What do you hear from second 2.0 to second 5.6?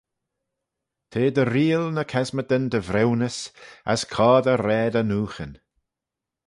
kesmadyn dy vriwnys as coadey raad e nooghyn.